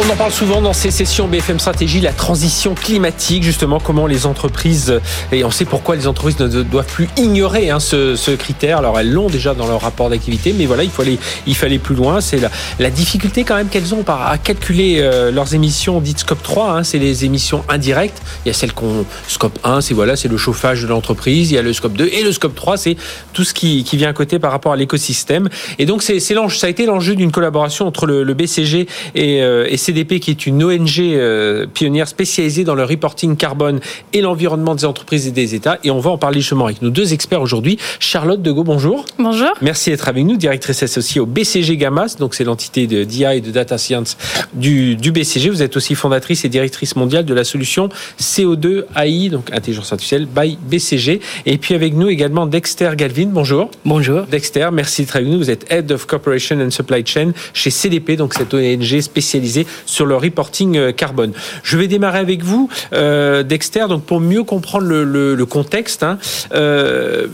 [0.00, 4.24] On en parle souvent dans ces sessions BFM Stratégie, la transition climatique, justement, comment les
[4.24, 4.98] entreprises,
[5.32, 8.78] et on sait pourquoi les entreprises ne doivent plus ignorer hein, ce, critère.
[8.78, 11.78] Alors elles l'ont déjà dans leur rapport d'activité, mais voilà, il faut aller, il aller
[11.78, 12.22] plus loin.
[12.22, 12.40] C'est
[12.78, 16.84] la, difficulté quand même qu'elles ont à calculer euh, leurs émissions dites scope 3, hein,
[16.84, 18.22] c'est les émissions indirectes.
[18.44, 21.50] Il y a celles qu'on scope 1, c'est voilà, c'est le chauffage de l'entreprise.
[21.50, 22.96] Il y a le scope 2 et le scope 3, c'est
[23.34, 25.50] tout ce qui, vient à côté par rapport à l'écosystème.
[25.78, 29.76] Et donc c'est, ça a été l'enjeu d'une collaboration entre le, BCG et, euh, et
[29.82, 33.80] CDP, qui est une ONG euh, pionnière spécialisée dans le reporting carbone
[34.12, 35.78] et l'environnement des entreprises et des États.
[35.84, 37.78] Et on va en parler justement avec nos deux experts aujourd'hui.
[37.98, 39.04] Charlotte Degault, bonjour.
[39.18, 39.50] Bonjour.
[39.60, 43.40] Merci d'être avec nous, directrice associée au BCG Gamas, donc c'est l'entité de d'IA et
[43.40, 44.16] de data science
[44.54, 45.50] du, du BCG.
[45.50, 47.88] Vous êtes aussi fondatrice et directrice mondiale de la solution
[48.20, 51.20] CO2 AI, donc intelligence artificielle, by BCG.
[51.46, 53.70] Et puis avec nous également Dexter Galvin, bonjour.
[53.84, 54.22] Bonjour.
[54.22, 55.38] Dexter, merci d'être avec nous.
[55.38, 60.06] Vous êtes Head of Corporation and Supply Chain chez CDP, donc cette ONG spécialisée sur
[60.06, 61.32] le reporting euh, carbone.
[61.62, 66.02] Je vais démarrer avec vous, euh, Dexter, donc pour mieux comprendre le, contexte.
[66.02, 66.18] Hein,
[66.54, 67.26] euh,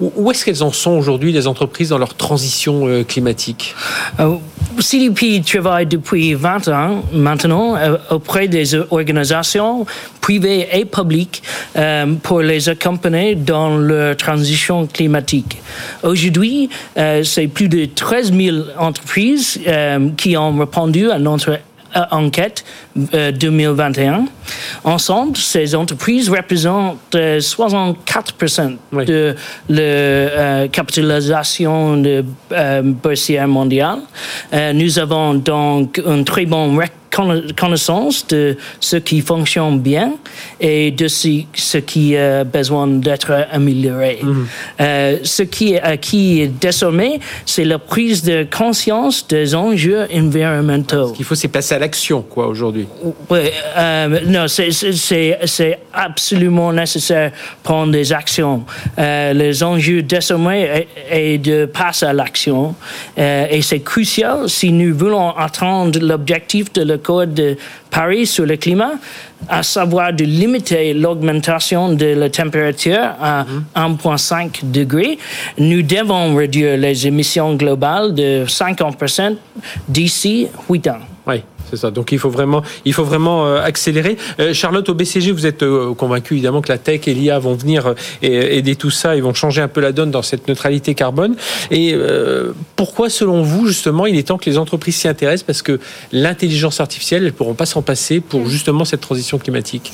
[0.00, 3.74] où est-ce qu'elles en sont aujourd'hui, les entreprises, dans leur transition climatique?
[4.78, 7.76] CDP travaille depuis 20 ans maintenant
[8.10, 9.86] auprès des organisations
[10.20, 11.42] privées et publiques
[12.22, 15.60] pour les accompagner dans leur transition climatique.
[16.02, 16.68] Aujourd'hui,
[17.24, 19.58] c'est plus de 13 000 entreprises
[20.16, 21.56] qui ont répondu à notre euh,
[22.10, 22.64] enquête
[22.96, 24.14] 2021.
[24.14, 24.18] Euh,
[24.84, 29.34] Ensemble, ces entreprises représentent 64% euh,
[29.68, 32.24] de la capitalisation de,
[32.82, 34.00] boursière mondiale.
[34.74, 36.68] nous avons donc un très bon
[37.56, 40.12] connaissance de ce qui fonctionne bien
[40.60, 44.18] et de ce, qui a besoin d'être amélioré.
[44.22, 44.46] Mhm.
[44.80, 51.08] Euh, ce qui est acquis désormais, c'est la prise de conscience des enjeux environnementaux.
[51.08, 52.86] Ce qu'il faut, c'est passer à l'action, quoi, aujourd'hui.
[53.30, 53.38] Oui,
[53.76, 58.64] euh, non, c'est absolument nécessaire de prendre des actions.
[58.98, 62.74] Euh, les enjeux désormais est, de passer à l'action
[63.16, 67.56] et c'est crucial si nous voulons atteindre l'objectif de la Code de
[67.90, 68.92] Paris sur le climat,
[69.48, 74.72] à savoir de limiter l'augmentation de la température à 1,5 mhm.
[74.72, 75.18] degré.
[75.56, 79.36] Nous devons réduire les émissions globales de 50%
[79.88, 80.98] d'ici 8 ans.
[81.28, 81.42] Oui.
[81.70, 81.90] C'est ça.
[81.90, 84.16] Donc il faut vraiment, il faut vraiment euh, accélérer.
[84.40, 87.54] Euh, Charlotte, au BCG, vous êtes euh, convaincu évidemment que la tech et l'IA vont
[87.54, 91.36] venir aider tout ça et vont changer un peu la donne dans cette neutralité carbone.
[91.70, 91.94] Et
[92.76, 95.44] pourquoi, selon vous, justement, il est temps que les entreprises s'y intéressent?
[95.44, 95.78] Parce que
[96.12, 98.48] l'intelligence artificielle, elles ne pourront pas s'en passer pour mm.
[98.48, 99.92] justement cette transition climatique.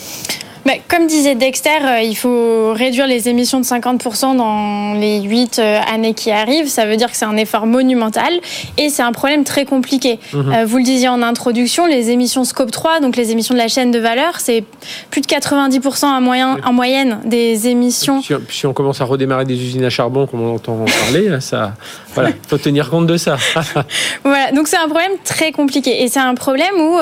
[0.66, 5.58] Mais comme disait Dexter, euh, il faut réduire les émissions de 50% dans les 8
[5.58, 6.68] euh, années qui arrivent.
[6.68, 8.32] Ça veut dire que c'est un effort monumental
[8.78, 10.18] et c'est un problème très compliqué.
[10.32, 10.52] Mhm.
[10.52, 13.68] Euh, vous le disiez en introduction, les émissions Scope 3, donc les émissions de la
[13.68, 14.64] chaîne de valeur, c'est
[15.10, 18.22] plus de 90% en, moyen, en moyenne des émissions.
[18.22, 21.74] Si, on commence à redémarrer des usines à charbon, comme on entend parler, ça,
[22.14, 23.36] voilà, faut tenir compte de ça.
[24.24, 26.98] voilà, donc c'est un problème très compliqué et c'est un problème où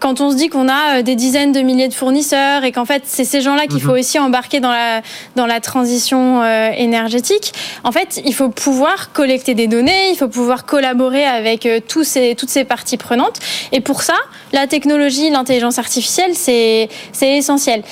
[0.00, 2.95] quand on se dit qu'on a des dizaines de milliers de fournisseurs et qu'en fait
[3.04, 3.98] c'est ces gens-là qu'il faut mhm.
[3.98, 5.02] aussi embarquer dans la,
[5.34, 7.52] dans la transition euh, énergétique.
[7.84, 12.04] En fait, il faut pouvoir collecter des données, il faut pouvoir collaborer avec euh, tous
[12.04, 13.38] ces, toutes ces parties prenantes.
[13.72, 14.14] Et pour ça,
[14.52, 16.88] la technologie, l'intelligence artificielle, c'est
[17.20, 17.82] essentiel.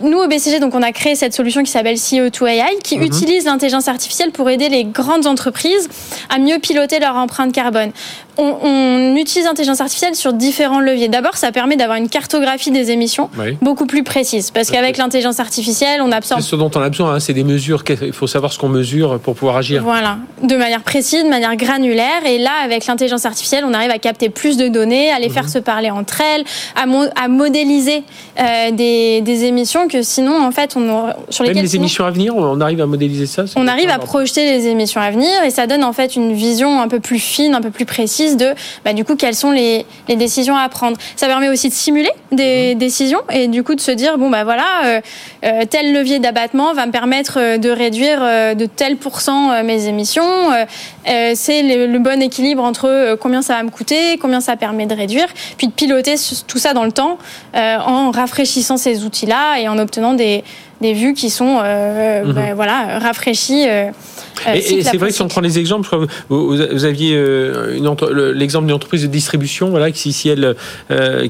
[0.00, 3.04] Nous, au BCG, donc, on a créé cette solution qui s'appelle CO2AI, qui mhm.
[3.04, 5.88] utilise l'intelligence artificielle pour aider les grandes entreprises
[6.28, 7.90] à mieux piloter leur empreinte carbone.
[8.38, 11.08] On, on utilise l'intelligence artificielle sur différents leviers.
[11.08, 13.30] D'abord, ça permet d'avoir une cartographie des émissions
[13.62, 14.45] beaucoup plus précise.
[14.52, 16.40] Parce qu'avec l'intelligence artificielle, on absorbe.
[16.40, 17.82] C'est ce dont on a besoin, hein, c'est des mesures.
[18.02, 19.82] Il faut savoir ce qu'on mesure pour pouvoir agir.
[19.82, 22.24] Voilà, de manière précise, de manière granulaire.
[22.26, 25.44] Et là, avec l'intelligence artificielle, on arrive à capter plus de données, à les faire
[25.44, 25.50] mhm.
[25.50, 26.84] se parler entre elles, à,
[27.22, 28.02] à modéliser
[28.38, 31.56] euh, des, des, émissions que sinon, en fait, on sur lesquelles.
[31.56, 34.66] Même les émissions à venir, on arrive à modéliser ça On arrive à projeter les
[34.66, 37.60] émissions à venir et ça donne en fait une vision un peu plus fine, un
[37.60, 38.48] peu plus précise de,
[38.84, 40.96] bah, du coup, quelles sont les, les décisions à prendre.
[41.16, 42.78] Ça permet aussi de simuler des mhm.
[42.78, 45.00] décisions et du coup de se dire, bon, bah voilà, euh,
[45.44, 48.20] euh, tel levier d'abattement va me permettre euh, de réduire
[48.54, 50.24] de tel pourcent mes émissions.
[51.34, 55.26] c'est le, bon équilibre entre combien ça va me coûter, combien ça permet de réduire,
[55.56, 56.14] puis de piloter
[56.46, 57.18] tout ça dans le temps
[57.54, 60.44] en rafraîchissant ces outils-là et en obtenant des,
[60.80, 62.32] vues qui sont mhm.
[62.32, 63.66] ben, voilà, rafraîchies
[64.54, 65.88] et, c'est vrai que si on prend les exemples,
[66.28, 67.18] vous, vous aviez
[68.34, 70.54] l'exemple d'une entreprise de distribution, voilà, qui si elle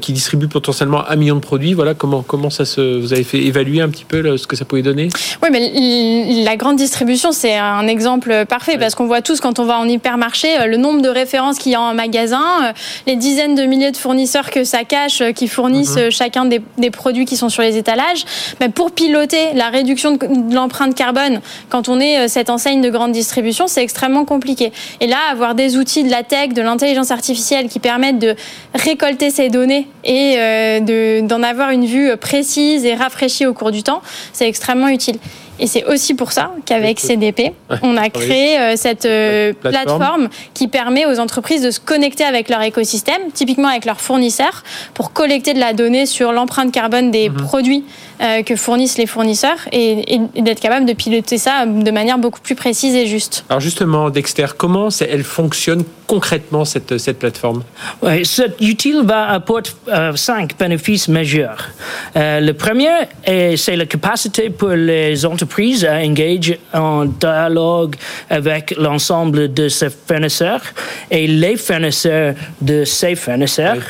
[0.01, 3.39] qui distribue potentiellement un million de produits, voilà, comment comment ça se, vous avez fait
[3.39, 5.09] évaluer un petit peu ce que ça pouvait donner?
[5.43, 9.65] Oui, mais la grande distribution, c'est un exemple parfait parce qu'on voit tous quand on
[9.65, 12.73] va en hypermarché le nombre de références qu'il y a en magasin,
[13.07, 16.11] les dizaines de milliers de fournisseurs que ça cache, qui fournissent mhm.
[16.11, 18.25] chacun des, des, produits qui sont sur les étalages.
[18.61, 23.13] Mais pour piloter la réduction de l'empreinte carbone, quand on est cette enseigne de grande
[23.13, 24.73] distribution, c'est extrêmement compliqué.
[25.01, 28.35] Et là, avoir des outils de la tech, de l'intelligence artificielle qui permettent de
[28.75, 33.83] récolter ces données et euh, d'en avoir une vue précise et rafraîchie au cours du
[33.83, 34.03] temps,
[34.33, 35.19] c'est extrêmement utile.
[35.59, 40.69] Et c'est aussi pour ça qu'avec CDP, on a créé euh, cette euh, plateforme qui
[40.69, 44.65] permet aux entreprises de se connecter avec leur écosystème, typiquement avec leurs fournisseurs,
[44.95, 47.37] pour collecter de la donnée sur l'empreinte carbone des mhm.
[47.37, 47.85] produits
[48.23, 52.55] euh, que fournissent les fournisseurs et, d'être capable de piloter ça de manière beaucoup plus
[52.55, 53.45] précise et juste.
[53.51, 57.63] Alors justement, Dexter, comment elle fonctionne concrètement cette, cette plateforme?
[58.01, 61.69] Oui, cet utile va apporter euh, cinq bénéfices majeurs.
[62.17, 62.89] Euh, le premier,
[63.27, 67.95] c'est la capacité pour les entreprises à engager en dialogue
[68.29, 70.63] avec l'ensemble de ses fournisseurs
[71.11, 73.83] et les fournisseurs de ces fournisseurs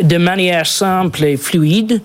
[0.00, 2.00] de manière simple et fluide.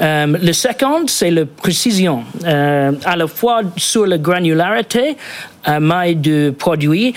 [0.00, 5.16] le second, c'est la précision, euh, à la fois sur la granularité
[5.68, 7.14] euh, maille du produit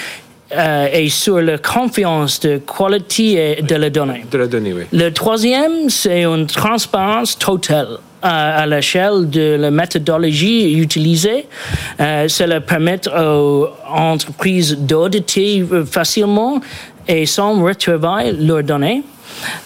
[0.55, 4.25] euh, et sur la confiance de qualité de la donnée.
[4.31, 4.83] De la donnée, oui.
[4.91, 11.47] Le troisième, c'est une transparence totale à, l'échelle de la méthodologie utilisée.
[11.97, 16.61] cela permet aux entreprises d'auditer facilement
[17.07, 19.03] et sans retrouver leurs données.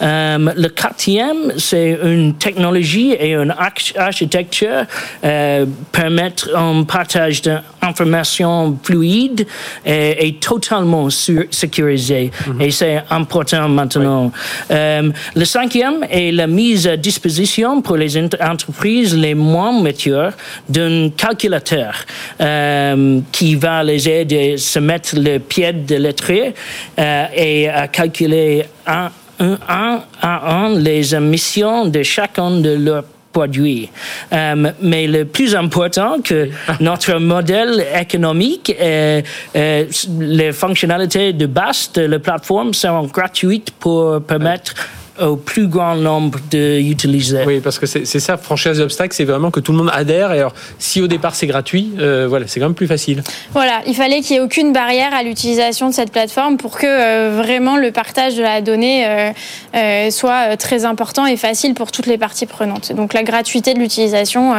[0.01, 3.53] Euh, le quatrième, c'est une technologie et une
[3.97, 4.85] architecture
[5.23, 9.45] euh, permettre un partage d'informations fluide
[9.85, 12.31] et, totalement sécurisé.
[12.47, 12.61] Mhm.
[12.61, 14.31] Et c'est important maintenant.
[14.71, 20.31] Euh, le cinquième est la mise à disposition pour les entreprises les moins matures
[20.69, 22.05] d'un calculateur
[23.31, 26.53] qui va les aider à se mettre le pied de lettré
[26.97, 29.09] et à calculer un
[29.39, 33.03] un à un les émissions de chacun de leurs
[33.35, 33.89] produits.
[34.31, 36.49] Euh, mais le plus important que
[36.79, 39.23] notre modèle économique et,
[39.53, 44.73] les fonctionnalités de base de la plateforme sont gratuites pour permettre
[45.21, 47.47] au plus grand nombre d'utilisateurs.
[47.47, 50.33] Oui, parce que c'est ça, franchir les obstacles, c'est vraiment que tout le monde adhère.
[50.33, 53.23] Et alors, si au départ c'est gratuit, euh, voilà, c'est quand même plus facile.
[53.53, 56.85] Voilà, il fallait qu'il n'y ait aucune barrière à l'utilisation de cette plateforme pour que
[56.85, 59.33] euh, vraiment le partage de la donnée
[59.75, 62.91] euh, soit très important et facile pour toutes les parties prenantes.
[62.93, 64.53] Donc la gratuité de l'utilisation,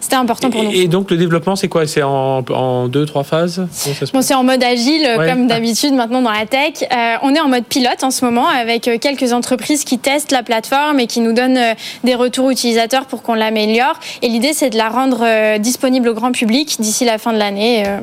[0.00, 0.72] c'était important pour nous.
[0.72, 1.86] Et donc le développement, c'est quoi?
[1.86, 3.66] C'est en, en, deux, trois phases?
[4.12, 6.84] Bon, C'est en mode agile, comme d'habitude maintenant dans la tech.
[7.22, 11.00] on est en mode pilote en ce moment avec quelques entreprises qui testent la plateforme
[11.00, 11.74] et qui nous donnent euh,
[12.04, 13.98] des retours utilisateurs pour qu'on l'améliore.
[14.20, 17.38] Et l'idée, c'est de la rendre euh, disponible au grand public d'ici la fin de
[17.38, 18.00] l'année euh,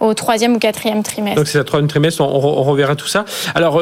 [0.00, 1.36] au troisième ou quatrième trimestre.
[1.36, 3.24] Donc c'est le troisième trimestre, on, reverra tout ça.
[3.54, 3.80] Alors,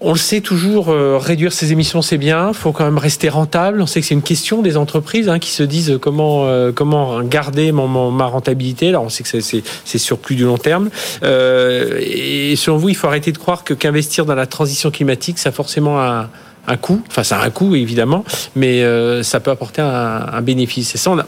[0.00, 3.82] on le sait toujours, réduire ses émissions c'est bien, il faut quand même rester rentable.
[3.82, 7.72] On sait que c'est une question des entreprises hein, qui se disent comment comment garder
[7.72, 8.90] mon, ma rentabilité.
[8.90, 10.90] Alors on sait que c'est sur plus du long terme.
[11.22, 15.48] et selon vous, il faut arrêter de croire que qu'investir dans la transition climatique, ça
[15.48, 16.28] a forcément un,
[16.68, 17.02] un coût.
[17.08, 18.24] Enfin, ça a un coût évidemment,
[18.54, 18.84] mais
[19.24, 20.94] ça peut apporter un, un bénéfice.
[20.94, 21.26] Et ça, on a,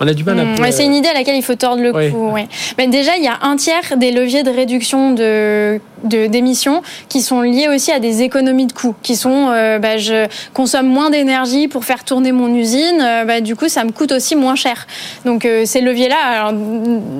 [0.00, 0.44] on a du mal à.
[0.44, 2.32] Mmh, c'est une idée à laquelle il faut tordre le cou.
[2.78, 7.40] Mais déjà, il y a un tiers des leviers de réduction de d'émissions qui sont
[7.40, 11.66] liés aussi à des économies de coûts, qui sont euh, bah, je consomme moins d'énergie
[11.66, 14.86] pour faire tourner mon usine, euh, bah, du coup ça me coûte aussi moins cher.
[15.24, 16.52] Donc euh, ces leviers-là,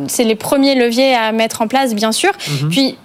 [0.06, 2.32] c'est les premiers leviers à mettre en place bien sûr.
[2.32, 2.68] Mmh.
[2.68, 2.96] Puis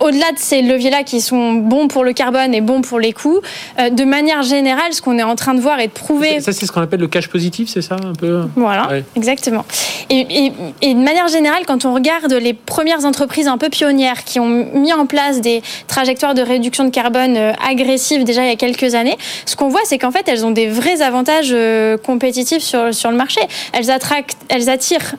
[0.00, 3.40] au-delà de ces leviers-là qui sont bons pour le carbone et bons pour les coûts,
[3.78, 6.40] euh, de manière générale, ce qu'on est en train de voir et de prouver.
[6.40, 9.64] Ça, c'est ce qu'on appelle le cash positif, c'est ça un peu Voilà, exactement.
[10.10, 10.52] Et,
[10.82, 14.92] de manière générale, quand on regarde les premières entreprises un peu pionnières qui ont mis
[14.92, 18.94] en place des trajectoires de réduction de carbone euh, agressives déjà il y a quelques
[18.94, 22.94] années, ce qu'on voit, c'est qu'en fait, elles ont des vrais avantages euh, compétitifs sur,
[22.94, 23.40] sur le marché.
[23.72, 25.14] Elles, attractent, elles attirent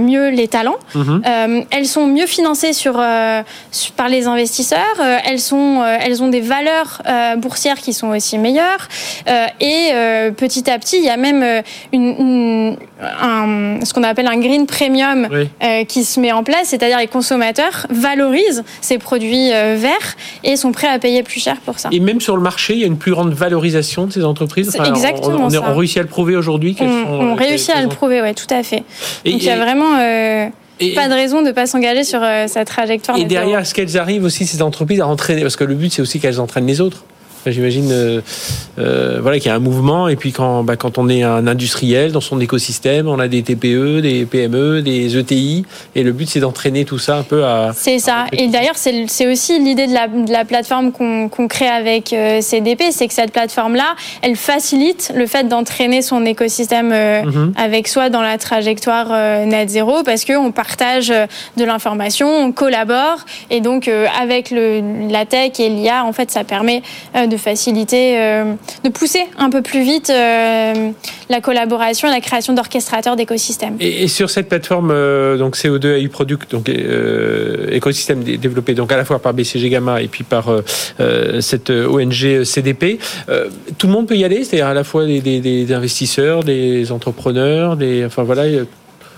[0.00, 1.22] mieux les talents, mhm.
[1.70, 4.78] elles sont mieux financées sur, par les investisseurs.
[5.00, 8.88] Euh, elles, sont, euh, elles ont des valeurs euh, boursières qui sont aussi meilleures.
[9.60, 9.92] et
[10.36, 11.62] petit à petit, il y a même
[11.92, 15.28] une, ce qu'on appelle un green premium
[15.88, 20.88] qui se met en place, c'est-à-dire les consommateurs valorisent ces produits verts et sont prêts
[20.88, 21.88] à payer plus cher pour ça.
[21.92, 24.74] Et même sur le marché, il y a une plus grande valorisation de ces entreprises.
[24.74, 25.62] exactement on, ça.
[25.66, 26.76] on, réussit à le prouver aujourd'hui.
[26.80, 28.78] On, on réussit à le prouver, oui, tout à fait.
[28.78, 28.84] Donc
[29.24, 29.96] il y a vraiment
[30.94, 33.18] pas de raison de ne pas s'engager sur sa trajectoire.
[33.18, 36.02] Et derrière, est-ce qu'elles arrivent aussi, ces entreprises, à entraîner Parce que le but, c'est
[36.02, 37.04] aussi qu'elles entraînent les autres.
[37.50, 38.20] J'imagine euh,
[38.78, 40.08] euh, voilà, qu'il y a un mouvement.
[40.08, 43.42] Et puis quand, bah, quand on est un industriel dans son écosystème, on a des
[43.42, 45.64] TPE, des PME, des ETI.
[45.94, 47.72] Et le but, c'est d'entraîner tout ça un peu à.
[47.74, 48.26] C'est ça.
[48.32, 52.84] Et d'ailleurs, c'est aussi l'idée de la, de la, plateforme qu'on crée avec euh, CDP.
[52.90, 57.52] C'est que cette plateforme-là, elle facilite le fait d'entraîner son écosystème mhm.
[57.56, 59.08] avec soi dans la trajectoire
[59.46, 63.18] net zéro parce qu'on partage de l'information, on collabore.
[63.50, 66.82] Et donc, avec le, la tech et l'IA, en fait, ça permet
[67.14, 70.90] de de faciliter, euh, de pousser un peu plus vite euh,
[71.28, 73.76] la collaboration la création d'orchestrateurs d'écosystèmes.
[73.80, 76.70] Et, sur cette plateforme euh, donc CO2 AI Product, donc
[77.70, 80.46] écosystème développé donc à la fois par BCG Gamma et puis par
[81.40, 82.98] cette ONG CDP,
[83.78, 87.76] tout le monde peut y aller, c'est-à-dire à la fois des, des, investisseurs, des entrepreneurs,
[87.76, 88.44] des enfin voilà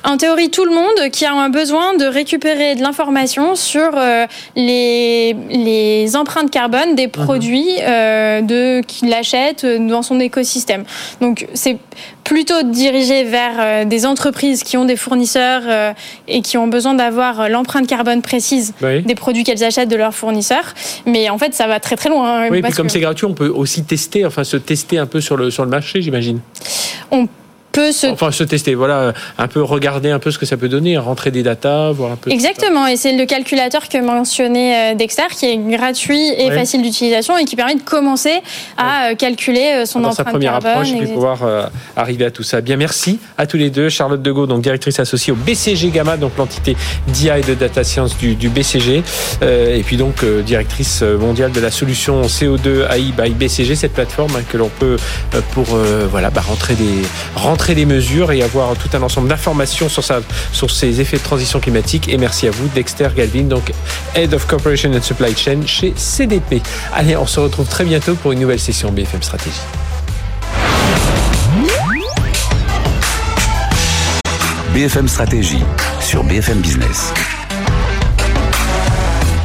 [0.06, 4.26] en théorie tout le monde qui a un besoin de récupérer de l'information sur euh,
[4.54, 7.12] les, les, empreintes carbone des mhm.
[7.12, 10.84] produits euh, de qu'il achète dans son écosystème.
[11.20, 11.78] Donc c'est
[12.22, 15.94] plutôt dirigé vers euh, des entreprises qui ont des fournisseurs
[16.28, 20.74] et qui ont besoin d'avoir l'empreinte carbone précise des produits qu'elles achètent de leurs fournisseurs.
[21.04, 22.44] Mais en fait, ça va très très loin.
[22.44, 25.20] Hein, oui, puis comme c'est gratuit, on peut aussi tester, enfin se tester un peu
[25.20, 26.40] sur le, sur le marché, j'imagine.
[27.10, 27.26] On
[27.92, 28.06] se...
[28.06, 31.30] Enfin, se tester, voilà, un peu regarder un peu ce que ça peut donner, rentrer
[31.30, 32.30] des datas, voir un peu...
[32.30, 37.36] Exactement, et c'est le calculateur que mentionnait euh, Dexter, qui est gratuit et facile d'utilisation
[37.36, 38.40] et qui permet de commencer
[38.76, 42.42] à euh, calculer euh, son Dans empreinte sa première approche, et pouvoir arriver à tout
[42.42, 42.60] ça.
[42.60, 43.88] Bien, merci à tous les deux.
[43.88, 46.76] Charlotte Degault, donc directrice associée au BCG Gamma, donc l'entité
[47.08, 49.02] d'IA et de data science du, BCG,
[49.42, 54.42] et puis donc directrice mondiale de la solution CO2 AI by BCG, cette plateforme hein,
[54.48, 54.96] que l'on peut
[55.52, 55.64] pour
[56.10, 57.02] voilà bah, rentrer des
[57.34, 60.02] rentrer des mesures et avoir tout un ensemble d'informations sur,
[60.52, 62.08] sur ces effets de transition climatique.
[62.08, 63.72] Et merci à vous, Dexter Galvin, donc
[64.14, 66.62] Head of Corporation and Supply Chain chez CDP.
[66.92, 69.56] Allez, on se retrouve très bientôt pour une nouvelle session BFM Stratégie.
[74.74, 75.64] BFM Stratégie
[76.00, 77.12] sur BFM Business.